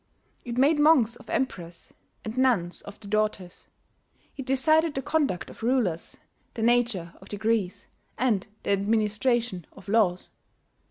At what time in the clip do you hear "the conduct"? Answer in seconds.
4.95-5.51